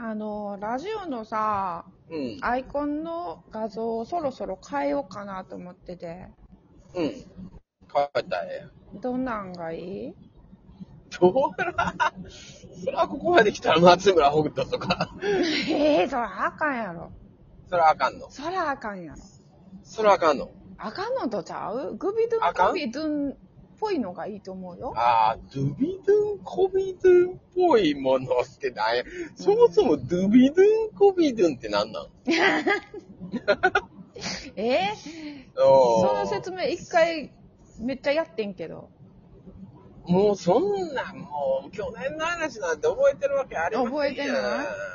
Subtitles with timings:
[0.00, 2.38] あの、ラジオのさ、うん。
[2.40, 6.28] アイコンの画像をそろそろ変えようかなと思ってて。
[6.94, 7.04] うん。
[7.04, 7.22] 変
[7.94, 10.14] わったらええどんなんがいい？
[11.20, 11.94] どら、
[12.84, 15.10] そらここまで来たら松村北斗とか。
[15.68, 17.10] ええそらあかんやろ。
[17.68, 18.30] そらあかんの。
[18.30, 19.18] そらあかんやろ。
[19.82, 20.50] そらあかんの。
[20.78, 21.96] あかんのとちゃう？
[21.96, 22.68] グビドゥンあかん？
[22.68, 23.36] コビドゥンっ
[23.80, 24.92] ぽいのがいいと思うよ。
[24.96, 29.04] ああ、ドゥビドゥン、コビドゥンっぽいものってなんや。
[29.36, 32.08] そもそもドゥビドゥン、コビドゥンってなんなん？
[34.56, 34.90] え？
[34.94, 37.32] ーその説明一回
[37.78, 38.90] めっちゃやってんけど。
[40.06, 44.38] もうそんなん、もう去年の話なんて覚えてるわけありません覚えてない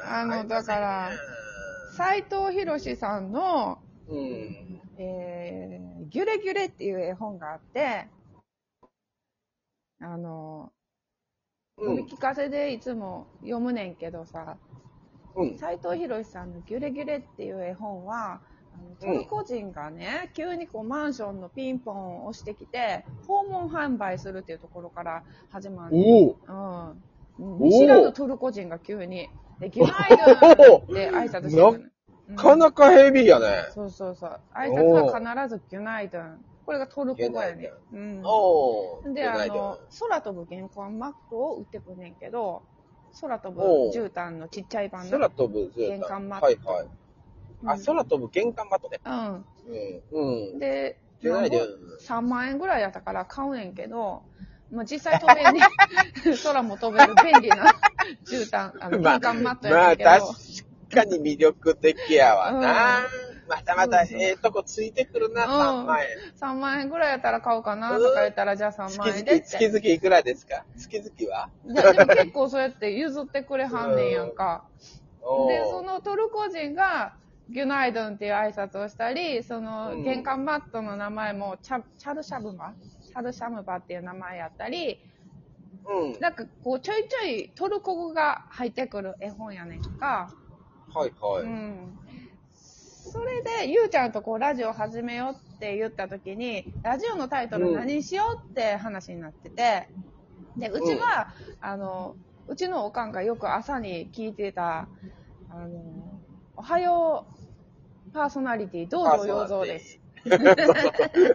[0.08, 1.12] あのだから
[1.96, 3.78] 斎藤博さんの、
[4.10, 4.82] うん。
[4.98, 8.08] えー、ギュレギュレっていう絵本があって、
[10.04, 10.72] あの、
[11.78, 11.96] うん。
[11.96, 14.58] 読み聞かせでいつも読むねんけどさ、
[15.36, 15.58] うん。
[15.58, 18.42] 斎藤博さんのギュレギュレっていう絵本は、
[18.76, 25.96] あのトルコ人がね、急にこうマンションのピンポンを押してきて、訪問販売するっていうところから始まる。
[25.98, 27.60] うん。
[27.60, 31.92] 見知らぬトルコ人が急に、で、 ギュナイドって挨拶してくる
[32.28, 33.66] なかなかヘビーやね。
[33.74, 34.40] そうそうそう。
[34.54, 36.46] 挨拶は必ずギュナイドゥン。
[36.66, 37.72] これがトルコ語やね。
[37.92, 39.14] うん。
[39.14, 42.64] で、あの、空飛ぶ玄関マックを売ってくんねんけど、
[43.22, 43.62] 空飛ぶ
[43.94, 45.12] 絨毯のちっちゃい版の。
[45.12, 46.88] 空飛ぶ玄関マットはいはい。
[47.66, 49.00] あ、うん空飛ぶ玄関マットね。
[49.06, 49.46] ううん。
[50.12, 50.60] うんん。。
[50.60, 51.66] で、ギュナイドゥン
[52.08, 54.24] 3万円ぐらいやったから買うねんけど、
[54.72, 55.62] まあ、実際飛べんね
[56.44, 57.76] 空も飛べる便利な
[58.26, 60.10] 絨毯、あの、 まあ玄関マットまあやねんけど。
[60.10, 60.28] 確
[60.90, 63.00] かに魅力的やわな。
[63.00, 63.23] うん
[63.56, 66.08] またまたええとこついてくるな、うん3万円。
[66.40, 69.48] 3万円ぐらいやったら買おうかなとか言ったら、じゃあ3万円でって。
[69.48, 70.66] 月々いくらですか？
[70.78, 71.50] 月々は？
[71.66, 74.66] いやでも結構そうやって譲ってくれはんねんやんか。
[75.48, 77.16] で、そのトルコ人が、
[77.50, 82.74] ギュナイドンっていう挨拶をしたり、そのうん玄関マットの名前もチャチャルシャブバ
[83.06, 84.98] チャルシャムバっていう名前やったり、
[85.86, 86.20] うん。
[86.20, 90.34] なんかこうちょいちょいトルコ語が入ってくる絵本やねんか。
[90.94, 91.44] はいはい。
[91.44, 92.00] うん。
[93.14, 99.88] それで、ゆうちゃんとこうラジオ始めようって言った時に、ラジオのタイトル何にしようって話になってて、
[100.58, 101.28] で、うちは、
[101.62, 102.16] あの、
[102.48, 104.88] うちのおかんがよく朝に聞いてた、
[105.52, 106.20] あの、
[106.58, 107.28] おはよ
[108.10, 110.00] うパーソナリティ、道場洋蔵です。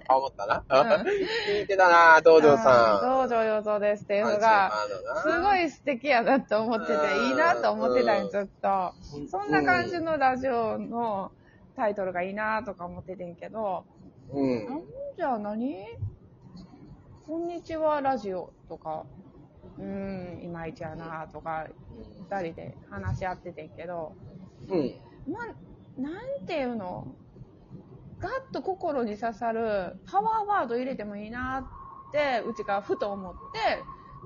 [0.09, 0.65] あ、思ったな。
[0.69, 3.07] うん聞いてたな、道場さん。
[3.09, 4.73] うん道場洋蔵ですっていうのあが、
[5.15, 6.93] のすごい素敵やなと思ってて、
[7.29, 8.93] いいなと思ってたんよ、ずっと。
[9.31, 11.31] そんな感じのラジオの
[11.79, 13.87] タイトルがいいなとか思っててんけど、
[14.35, 14.67] うん。
[14.67, 14.83] なん
[15.17, 15.77] じゃあ何？
[17.25, 19.07] こんにちはラジオとか、
[19.79, 21.69] うーん、いまいちやなとか、
[22.29, 24.17] 二人で話し合っててんけど、
[24.69, 24.91] うん。
[25.33, 25.39] ま
[25.99, 27.15] あ、なんていうの？
[28.19, 33.85] ガッと心に刺さるパワーワード入れてもいいなって、うちがふと思って、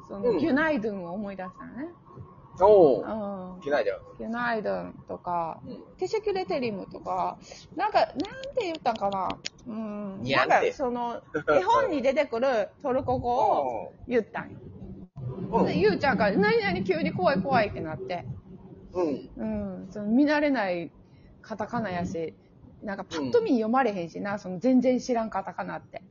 [0.08, 0.38] その、うん。
[0.38, 1.88] ギュナイドゥンを思い出したのね。
[2.60, 3.58] おうー。
[3.58, 3.60] ん。
[3.64, 4.00] 嫌いだよ。
[4.18, 7.38] ギュナイドゥンとか、うんテシェキュレテリムとか、
[7.76, 9.28] なんか、なんて言ったんかな
[9.66, 10.22] うん。
[10.22, 11.22] なんんか、その、
[11.56, 14.58] 絵本に出てくるトルコ語を言ったんよ。
[15.52, 18.24] うんで、ゆうちゃんが、何々急に怖い怖いってなって、
[18.92, 19.30] うん。
[19.36, 19.44] う
[19.84, 20.92] ん、その見慣れない
[21.40, 22.34] カタカナやし、
[22.82, 26.02] なんかパッと見読まれへんしな、その全然知らんカタカナって。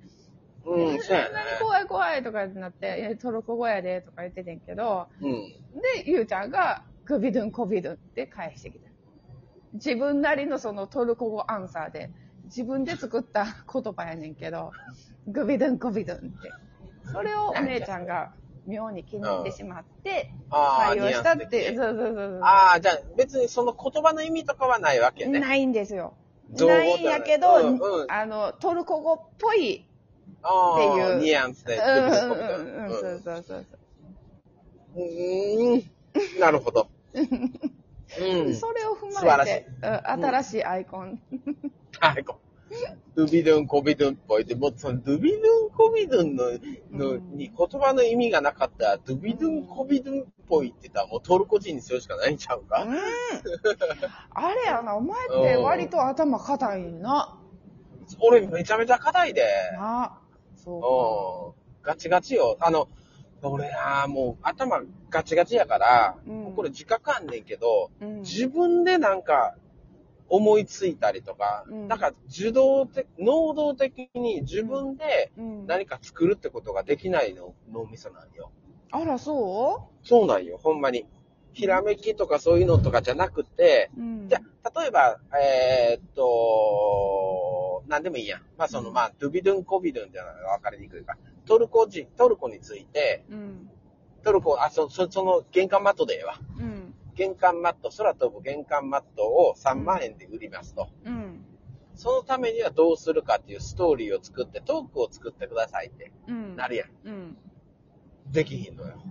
[0.65, 1.29] うん、そうやね。
[1.33, 5.31] 何怖い怖いとかってなって、いやトルコ語やでとか言っててんけど、うん。
[5.31, 8.89] で、ゆうちゃんが、グビドゥンコビドゥンって返してきた。
[9.73, 12.11] 自分なりのそのトルコ語アンサーで、
[12.45, 14.71] 自分で作った言葉やねんけど、
[15.27, 16.51] グビドゥンコビドゥンって。
[17.11, 18.33] それをお姉ちゃんが
[18.67, 22.39] 妙に気に入ってしまって、ああ、採用したって、ニュアンス的そうそうそうそう。
[22.43, 25.39] ああ、じゃあ別にその言葉の意味とかはないわけね。
[25.39, 26.13] ないんですよ。
[26.53, 29.85] 造語ないんやけど、うんうんあの、トルコ語っぽい、
[30.31, 31.19] っていう。
[31.19, 31.77] ニュアンスで。
[31.77, 31.83] うん。
[31.85, 32.11] うん。
[32.11, 32.85] うん。
[32.85, 33.65] うん、そうそうそう
[34.95, 36.39] うーん。
[36.39, 36.89] なるほど。
[37.13, 38.55] うん。
[38.55, 40.23] それを踏まえて、うん。
[40.23, 41.21] 新しいアイコン。
[41.99, 42.39] はい、こ
[43.15, 46.45] ドゥビドゥン、コビドゥンっぽいって、もうそのドゥビドゥン、コビドゥンの、
[46.91, 47.37] の、うん。
[47.37, 52.37] に言葉の意味がなかったら、ドゥビドゥン、コビドゥンっぽいって言ったら、もうトルコ人にするしかないん。
[52.37, 52.93] ちゃうか、うん。
[54.33, 57.37] あれやな、お前って割と頭固いな。
[58.21, 59.43] 俺めちゃめちゃ硬いで。
[59.73, 60.20] な。
[60.63, 61.83] そうん。
[61.83, 62.57] ガチガチよ。
[62.59, 62.87] あの、
[63.41, 68.21] 俺な、もう頭ガチガチやから、うんこれ自覚あんねんけど、うん。
[68.21, 69.55] 自分でなんか
[70.29, 78.51] 思いついたりとか、うんなんか受動的、能動的に自分でうん、何か作るってことができないの脳みそなんよ。
[78.91, 81.01] あら、そそうなんよ、ほんまに。
[81.01, 81.05] う
[81.53, 84.29] ひらめきとかそういうのとかじゃなくて、うん。
[84.29, 86.21] じゃあ、例えば、えーっと、
[87.87, 88.41] なんでもいいやん。
[88.57, 91.17] まあ、その、うんまあ、ドゥビドゥン、コビドゥンじゃない分かりにくいか。
[91.45, 93.69] トルコ人、トルコについて、うん。
[94.23, 96.39] トルコ、あ、そ、そ、その玄関マットでええわ。
[96.59, 96.93] うん。
[97.15, 100.89] 玄関マット、空飛ぶ玄関マットを3万円で売りますと。
[101.05, 101.45] うん。
[101.95, 106.55] そのためにはどうするかっていうストーリーを作って、トークを作ってくださいってうん。
[106.55, 106.89] なるやん。
[107.03, 107.37] うん。
[108.31, 109.01] できひんのよ。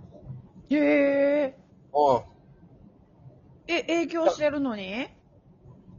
[0.70, 1.56] へえ。
[1.92, 2.22] うん。
[3.66, 5.04] え、影響してるのに？
[5.04, 5.19] お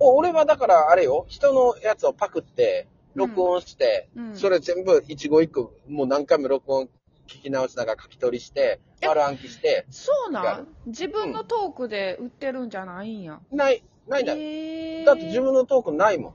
[0.04, 6.90] 俺はだから、あれよ、人のやつをパクって、録音して、うんそれ全部一語一句、もう何回も録音
[7.28, 10.68] 聞き直しながら書き取りして、え丸暗記して、そうなん？
[10.88, 13.40] 自分のトークで売ってるんじゃないんや。
[13.52, 14.34] ない、ないんだ。
[14.34, 15.06] へえ。
[15.06, 16.34] だって自分のトークないもん。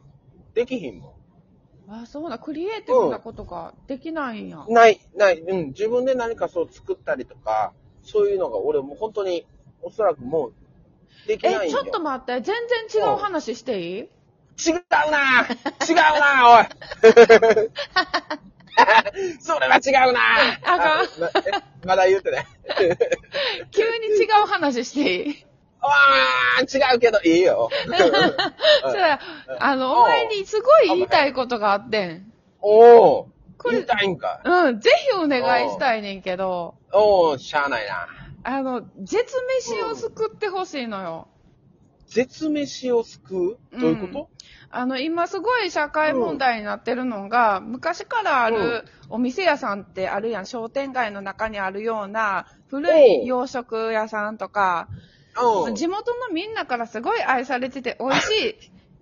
[0.54, 1.16] できひんも
[1.88, 2.38] あ、そうだ。
[2.38, 4.58] クリエイティブなことができないんや。
[4.58, 4.72] ん。
[4.72, 5.66] ない、ない、うん。
[5.68, 7.72] 自分で何かそう作ったりとか、
[8.02, 9.46] そういうのが俺もう本当に、
[9.82, 10.52] おそらくもう、
[11.26, 11.70] できないえ。
[11.70, 12.40] ちょっと待って。
[12.40, 12.54] 全
[12.90, 14.00] 然違う話していい？
[14.00, 14.08] 違
[14.70, 14.74] う
[15.10, 15.46] な
[15.86, 16.64] 違うなおい
[19.40, 20.20] それは違うな
[20.64, 21.40] あかんまえ
[21.86, 22.46] まだ言うてね。
[23.70, 25.46] 急に違う話していい？
[25.80, 25.88] あ
[26.58, 27.70] あ、違うけどいいよ。
[28.82, 29.18] それ
[29.60, 32.32] あの、お前にすごい言いたいことがあってん。
[32.60, 32.78] お
[33.18, 34.40] おこれ言いたいんか。
[34.44, 38.06] うん、ぜひお願いしたいねんけど、おおしゃあないな。
[38.48, 39.24] あの、絶
[39.58, 41.26] 飯を救ってほしいのよ。
[42.06, 43.80] 絶飯を救う？
[43.80, 44.30] どういうこと、
[44.70, 54.88] あの、今すごい社会問題になってるのが、昔からあうんるお店屋さんってあるやん、商店街の中にあるような古おいう洋食屋さんとか、
[55.66, 55.74] うん。
[55.74, 58.54] 地元のみんなからすごい愛されてて 美味しい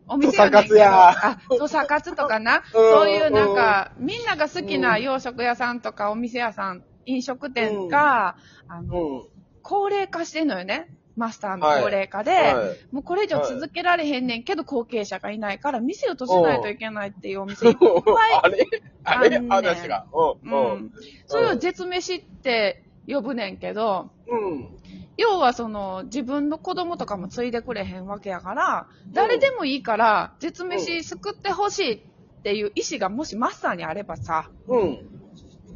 [0.09, 0.85] お店やねんけど。
[0.87, 2.63] あ、土佐カツとかな？
[2.75, 8.37] うんそういうなんか、みんなが好きな洋食屋さんとかお店屋さん、飲食店が、
[8.69, 9.34] あの、うん。
[9.65, 10.95] 高齢化してんのよね。
[11.17, 17.89] マスターのはい高齢化で、はいもうこれ以上続けられへんねんけど、後継者がいないから、店を閉じないといけないっていうお店いっぱい
[18.43, 18.67] あれ？
[19.05, 19.27] あれ？
[19.27, 20.07] あんねん話が。
[20.13, 20.93] うん。
[21.27, 24.69] それを絶飯って呼ぶねんけど、うん。
[25.17, 32.01] 要はその自分の子供とかも継いでくれへんわけやから、誰でもいいから絶飯救ってほしいっ
[32.43, 34.99] ていう意思がもしマスターにあればさ、うん。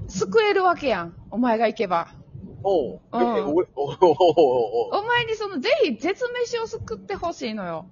[0.09, 1.15] 救えるわけやん。
[1.31, 2.09] お前が行けば。
[2.63, 3.01] おう。
[3.13, 7.87] うんえ、俺、おおおおお前にそのぜひ絶飯を救ってほしいのよ。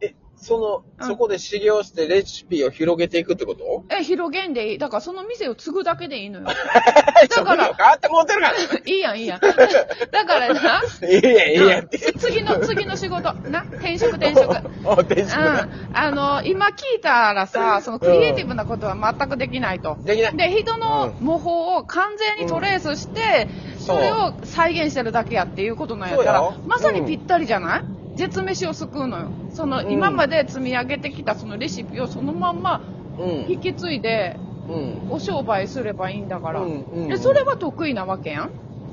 [0.00, 4.78] え、その、うんそこで修行してレシピを広げていくってことえ、広げんでいい。
[4.78, 6.46] だからその店を継ぐだけでいいのよ。
[6.46, 8.56] だだから変わってもうてるから。
[8.84, 9.40] いいやん、いいやん。
[9.40, 11.98] だからな、いいやん、いいやんって。
[12.18, 13.34] 次の、次の仕事。
[13.50, 14.48] な、転職転職。
[14.84, 15.68] お、転職うん。
[15.92, 19.98] あの、今聞いたらさ、そのクリエイティブなことは全くできないと。
[20.04, 20.36] できない。
[20.36, 23.48] で、人の模倣を完全にトレースして、
[23.82, 27.82] それを再現してるだけやっていうことなんやったらまさにぴったりじゃない？
[28.16, 29.28] 絶飯を救うのよ。
[29.54, 32.80] その、うん今まで積み上げてきたそのレシピをそのまんま
[33.18, 33.28] うん。
[33.50, 34.36] 引き継いで、
[34.68, 35.10] うん。
[35.10, 36.60] お商売すればいいんだから。
[36.60, 38.50] うんうんで、それは得意なわけやん？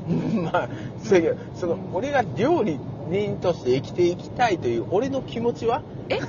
[0.44, 0.69] まあ、
[1.56, 5.81] その、俺が料理人として生きていきたいという俺の気持ちは？
[6.09, 6.19] え？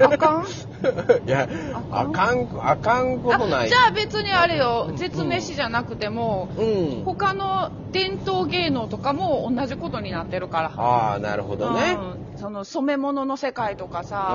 [0.00, 0.44] あかん？
[1.26, 1.48] いや、
[1.90, 2.10] あかん？
[2.10, 3.66] あかん、あかんことない。
[3.66, 7.04] あじゃあ別にあれよう、ん絶飯じゃなくても、うん。
[7.04, 10.72] 他の伝統芸能とかも同じことになってるから。
[10.76, 11.96] ああ、なるほどね。
[11.98, 14.28] うん、その染め物の世界とかさ、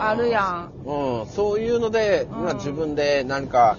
[0.00, 0.70] あるやん。
[0.84, 3.76] うん、そういうので、うんまあ自分で何か、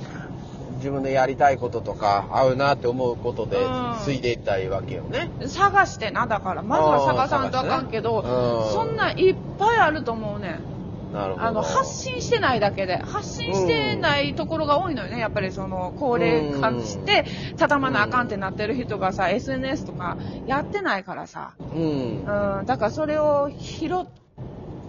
[0.80, 5.30] 自分でやりたいこととか、合うなって思うことでうん、継いでいったいわけよね。
[5.48, 6.64] 探してな、だから。
[6.64, 10.80] まずは探さんとあかんけど、ねうんそんなんいっぱいあると思うねん。
[11.14, 11.46] なるほど。
[11.46, 15.20] あの、発信してないだけで、発信してないところが多いのよね。
[15.20, 17.26] やっぱりその、高齢化して、
[17.58, 21.54] 畳まなあかんってなってる人がさ、SNS とかやってないからさ。
[21.60, 22.60] うん。
[22.60, 24.06] うん、だからそれを拾っ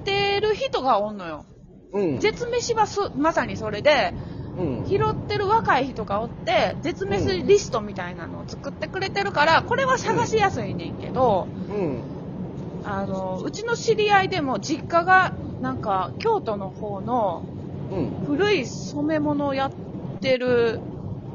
[0.05, 1.45] てる人がおんのよ。
[1.93, 2.19] うん。
[2.19, 4.13] 絶飯はすまさにそれで、
[4.57, 4.85] うん。
[4.87, 12.03] 拾ってる若い人がおって、絶滅リストみたいなのを作ってくれてるから、これは探しやすいねんけど、うん。
[12.85, 17.43] あの、うちの知り合いでも実家が、なんか、京都の方の
[17.93, 18.27] うん。
[18.27, 19.71] 古い染め物をやっ
[20.21, 20.79] てる、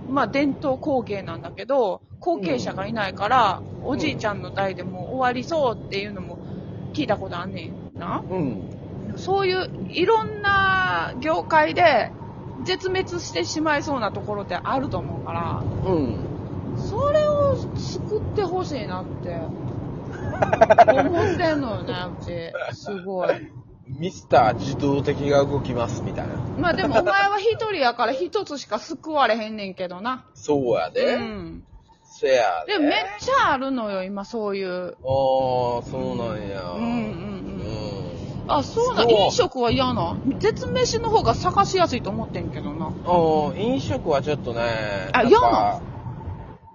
[0.10, 6.40] まあ伝統工芸なんだけど、後継者がいないから、おじいちゃんの代でもう終わりそうっていうのも
[6.94, 8.24] 聞いたことあんねんな。
[8.28, 9.16] うん。
[9.18, 12.12] そういういろんな業界で
[12.64, 16.18] 絶滅してしまいそうなところってあると思うから、うん。
[16.78, 19.36] それを救ってほしいなって
[20.92, 22.76] 思ってんのよね、うち。
[22.76, 23.30] すごい。
[23.88, 26.34] ミスター自動的が動きますみたいな。
[26.58, 30.26] まあでもお前は一人やから一つしか救われへんねんけどな。
[30.34, 31.16] そうやで。
[31.16, 31.64] うん。
[32.04, 32.74] せやで。
[32.74, 34.68] でもめっちゃあるのよ、今そういう。
[34.68, 34.96] ああ、
[35.84, 36.62] そうなんや。
[36.72, 37.35] うんうん。
[38.48, 40.18] あ、そうだ、そう飲食は嫌な。
[40.40, 42.88] 絶飯の方が探しやすいと思ってんけどな。
[42.88, 45.10] うん、飲食はちょっとね。
[45.14, 45.82] あやっぱ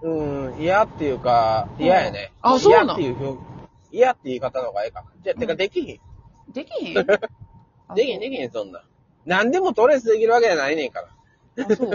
[0.01, 2.33] うん、嫌っていうか、嫌やね。
[2.41, 3.43] あそうなん嫌っていう表、
[3.91, 5.05] 嫌って言い方の方がええか。
[5.23, 5.99] じゃ、てかできひん。
[6.51, 6.97] できひん？
[6.97, 7.03] あ
[7.95, 8.83] できひん、できひん、そんな。
[9.25, 11.01] 何でもトレースできるわけじゃないねんか
[11.55, 11.65] ら。
[11.69, 11.91] あ、そう？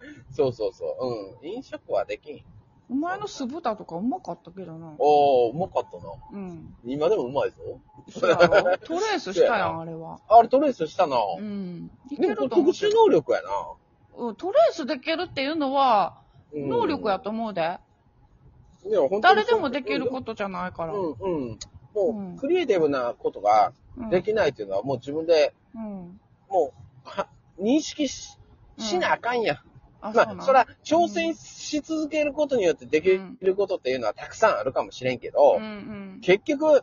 [0.34, 1.42] そうそうそう。
[1.42, 1.48] うん。
[1.48, 2.44] 飲食はできひん。
[2.90, 4.94] お前の酢豚とかうまかったけどな。
[4.98, 6.12] おー、うまかったな。
[6.32, 6.74] うん。
[6.84, 7.56] 今でもうまいぞ。
[8.10, 10.20] そうやろトレースしたやん、あれは。
[10.28, 11.16] あれトレースしたな。
[11.38, 11.90] うん。
[12.10, 13.48] いでもこれけると思う特殊能力やな。
[14.16, 16.20] うんトレースできるっていうのは、
[16.52, 17.78] うん能力やと思うで。
[18.86, 20.92] いや本当に誰でもできることじゃないから。
[20.92, 21.58] うんうん。
[21.94, 26.20] うもんう、クリエイティブなことがうんできないっていうのは、もう自分で、うん。
[26.48, 26.72] も
[27.04, 27.28] う、は
[27.60, 28.38] 認識し、
[28.78, 29.58] しなあかんやん。
[30.00, 35.66] あ、そうあ、そら、挑戦し続けることによってできることっていうのはたくさんあるかもしれんけど、うんう
[36.16, 36.20] ん。
[36.20, 36.82] 結局、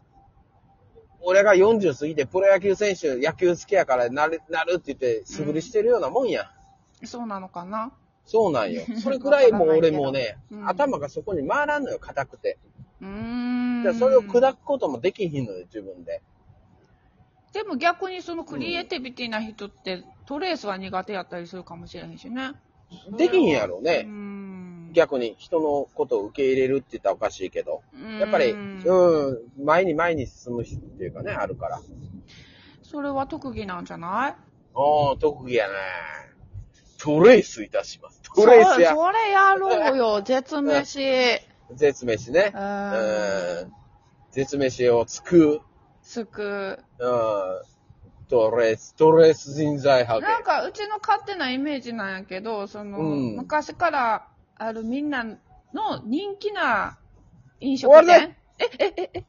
[1.24, 6.52] 俺が40過ぎてプロ野球選手、野球好きやからなる、なるって言って素振りしてるようなもんや。
[7.04, 7.92] そうなのかな？
[8.26, 8.82] そうなんよ。
[9.02, 12.58] それくらいもう俺もうね、うん頭がそこに回らんのよ、硬くて。
[13.02, 13.84] うーん。
[13.84, 16.22] でそれを砕くこともできひんのよ、自分で。
[17.54, 22.54] でも逆にそのクリエイティビティな人って、トレースは苦手やったりするかもしれへんしね。
[23.18, 24.04] できひんやろうね。
[24.04, 24.31] ん。
[24.92, 27.82] 逆に人のことを受け入れるって言ったらおかしいけど。
[27.94, 31.78] うんやっぱり、うん、前に前に進む人っていうかね、あるから。
[31.78, 31.82] あ
[32.84, 34.36] それは特技なんじゃない？
[34.76, 35.74] あ、特技やね。
[37.00, 38.22] トレースいたします。
[38.36, 38.92] トレースや。
[38.92, 41.00] そそれやろうよ、 絶飯。
[41.74, 42.52] 絶飯ね。
[42.54, 43.74] ううんん。
[44.32, 45.62] 絶飯をつく。
[46.04, 46.80] すく。
[47.00, 47.62] うん。
[48.30, 50.30] トレース、トレース人材派遣。
[50.36, 54.28] なんか、うちの勝手なイメージなんやけど、その、うん昔から
[54.64, 55.38] あるみんなの
[56.06, 57.00] 人気な
[57.60, 58.38] 飲食終わり店。
[58.60, 59.24] え、え、え、え、